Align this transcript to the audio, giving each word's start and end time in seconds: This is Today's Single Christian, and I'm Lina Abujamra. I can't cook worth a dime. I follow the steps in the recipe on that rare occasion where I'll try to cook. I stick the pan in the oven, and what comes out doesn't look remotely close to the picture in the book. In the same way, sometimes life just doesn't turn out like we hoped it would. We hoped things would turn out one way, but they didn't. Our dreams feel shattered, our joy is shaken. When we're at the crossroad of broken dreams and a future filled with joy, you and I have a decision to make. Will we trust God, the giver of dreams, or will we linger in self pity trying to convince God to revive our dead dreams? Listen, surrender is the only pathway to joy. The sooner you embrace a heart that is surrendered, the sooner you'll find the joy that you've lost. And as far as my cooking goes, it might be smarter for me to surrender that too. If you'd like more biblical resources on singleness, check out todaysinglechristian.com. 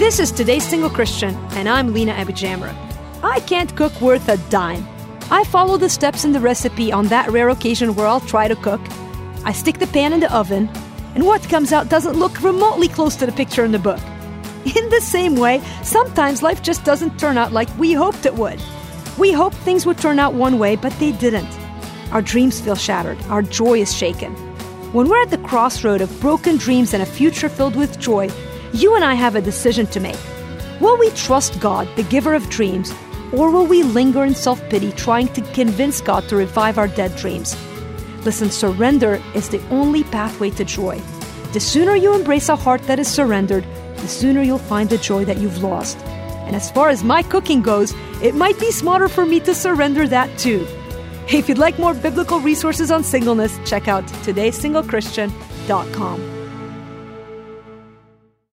This 0.00 0.18
is 0.18 0.32
Today's 0.32 0.66
Single 0.66 0.88
Christian, 0.88 1.34
and 1.50 1.68
I'm 1.68 1.92
Lina 1.92 2.14
Abujamra. 2.14 2.74
I 3.22 3.40
can't 3.40 3.76
cook 3.76 4.00
worth 4.00 4.30
a 4.30 4.38
dime. 4.48 4.88
I 5.30 5.44
follow 5.44 5.76
the 5.76 5.90
steps 5.90 6.24
in 6.24 6.32
the 6.32 6.40
recipe 6.40 6.90
on 6.90 7.08
that 7.08 7.30
rare 7.30 7.50
occasion 7.50 7.94
where 7.94 8.06
I'll 8.06 8.22
try 8.22 8.48
to 8.48 8.56
cook. 8.56 8.80
I 9.44 9.52
stick 9.52 9.78
the 9.78 9.86
pan 9.88 10.14
in 10.14 10.20
the 10.20 10.34
oven, 10.34 10.70
and 11.14 11.26
what 11.26 11.46
comes 11.50 11.70
out 11.70 11.90
doesn't 11.90 12.18
look 12.18 12.40
remotely 12.42 12.88
close 12.88 13.14
to 13.16 13.26
the 13.26 13.32
picture 13.32 13.62
in 13.62 13.72
the 13.72 13.78
book. 13.78 14.00
In 14.64 14.88
the 14.88 15.02
same 15.02 15.36
way, 15.36 15.60
sometimes 15.82 16.42
life 16.42 16.62
just 16.62 16.82
doesn't 16.82 17.20
turn 17.20 17.36
out 17.36 17.52
like 17.52 17.68
we 17.78 17.92
hoped 17.92 18.24
it 18.24 18.36
would. 18.36 18.58
We 19.18 19.32
hoped 19.32 19.56
things 19.56 19.84
would 19.84 19.98
turn 19.98 20.18
out 20.18 20.32
one 20.32 20.58
way, 20.58 20.76
but 20.76 20.98
they 20.98 21.12
didn't. 21.12 21.58
Our 22.10 22.22
dreams 22.22 22.58
feel 22.58 22.74
shattered, 22.74 23.22
our 23.24 23.42
joy 23.42 23.80
is 23.82 23.94
shaken. 23.94 24.34
When 24.94 25.10
we're 25.10 25.20
at 25.20 25.30
the 25.30 25.46
crossroad 25.46 26.00
of 26.00 26.20
broken 26.22 26.56
dreams 26.56 26.94
and 26.94 27.02
a 27.02 27.06
future 27.06 27.50
filled 27.50 27.76
with 27.76 28.00
joy, 28.00 28.30
you 28.72 28.94
and 28.94 29.04
I 29.04 29.14
have 29.14 29.34
a 29.34 29.40
decision 29.40 29.86
to 29.88 29.98
make. 30.00 30.18
Will 30.80 30.96
we 30.96 31.10
trust 31.10 31.60
God, 31.60 31.88
the 31.96 32.04
giver 32.04 32.34
of 32.34 32.48
dreams, 32.48 32.94
or 33.32 33.50
will 33.50 33.66
we 33.66 33.82
linger 33.82 34.24
in 34.24 34.34
self 34.34 34.60
pity 34.68 34.92
trying 34.92 35.28
to 35.28 35.40
convince 35.52 36.00
God 36.00 36.28
to 36.28 36.36
revive 36.36 36.78
our 36.78 36.88
dead 36.88 37.14
dreams? 37.16 37.56
Listen, 38.24 38.50
surrender 38.50 39.22
is 39.34 39.48
the 39.48 39.66
only 39.68 40.04
pathway 40.04 40.50
to 40.50 40.64
joy. 40.64 41.00
The 41.52 41.60
sooner 41.60 41.96
you 41.96 42.14
embrace 42.14 42.48
a 42.48 42.56
heart 42.56 42.82
that 42.82 42.98
is 42.98 43.08
surrendered, 43.08 43.64
the 43.96 44.08
sooner 44.08 44.42
you'll 44.42 44.58
find 44.58 44.88
the 44.88 44.98
joy 44.98 45.24
that 45.24 45.38
you've 45.38 45.62
lost. 45.62 45.98
And 46.46 46.54
as 46.56 46.70
far 46.70 46.90
as 46.90 47.04
my 47.04 47.22
cooking 47.22 47.62
goes, 47.62 47.94
it 48.22 48.34
might 48.34 48.58
be 48.58 48.72
smarter 48.72 49.08
for 49.08 49.26
me 49.26 49.40
to 49.40 49.54
surrender 49.54 50.08
that 50.08 50.38
too. 50.38 50.66
If 51.28 51.48
you'd 51.48 51.58
like 51.58 51.78
more 51.78 51.94
biblical 51.94 52.40
resources 52.40 52.90
on 52.90 53.04
singleness, 53.04 53.58
check 53.64 53.88
out 53.88 54.04
todaysinglechristian.com. 54.24 56.39